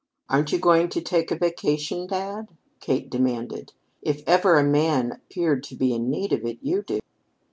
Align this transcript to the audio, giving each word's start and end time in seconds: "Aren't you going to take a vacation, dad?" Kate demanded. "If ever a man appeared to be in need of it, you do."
"Aren't 0.29 0.51
you 0.51 0.57
going 0.57 0.89
to 0.89 0.99
take 0.99 1.29
a 1.29 1.35
vacation, 1.35 2.07
dad?" 2.07 2.47
Kate 2.79 3.07
demanded. 3.07 3.73
"If 4.01 4.23
ever 4.27 4.55
a 4.57 4.63
man 4.63 5.11
appeared 5.11 5.61
to 5.65 5.75
be 5.75 5.93
in 5.93 6.09
need 6.09 6.33
of 6.33 6.43
it, 6.43 6.57
you 6.63 6.81
do." 6.81 7.01